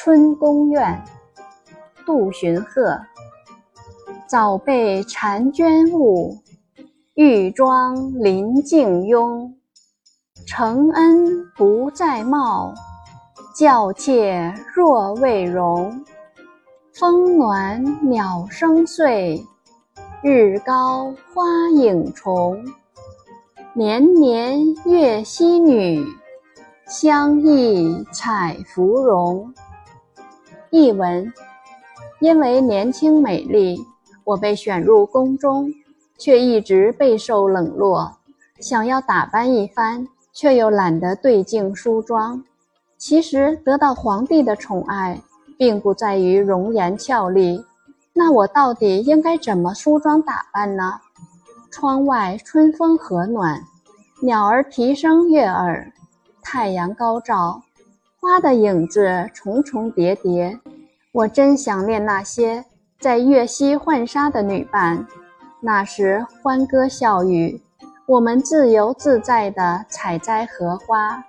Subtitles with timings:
[0.00, 1.02] 春宫怨，
[2.06, 2.96] 杜荀鹤。
[4.28, 6.38] 早被婵娟误，
[7.14, 9.52] 玉妆临镜拥。
[10.46, 12.72] 承恩不再貌，
[13.56, 16.04] 教妾若未容。
[16.94, 19.44] 风暖鸟声碎，
[20.22, 21.42] 日高花
[21.74, 22.56] 影重。
[23.72, 26.06] 年年月溪女，
[26.86, 29.52] 相忆采芙蓉。
[30.70, 31.32] 译文：
[32.20, 33.84] 因为年轻美丽，
[34.24, 35.72] 我被选入宫中，
[36.18, 38.18] 却一直备受冷落。
[38.60, 40.08] 想要打扮一番。
[40.38, 42.44] 却又懒得对镜梳妆。
[42.96, 45.20] 其实得到皇帝的宠爱，
[45.56, 47.64] 并不在于容颜俏丽。
[48.12, 51.00] 那我到底应该怎么梳妆打扮呢？
[51.72, 53.60] 窗外春风和暖，
[54.22, 55.92] 鸟儿啼声悦耳，
[56.40, 57.60] 太阳高照，
[58.20, 60.58] 花的影子重重叠叠。
[61.12, 62.64] 我真想念那些
[62.98, 65.06] 在月溪浣纱的女伴，
[65.60, 67.62] 那时欢歌笑语。
[68.06, 71.24] 我们自由自在地采摘荷花。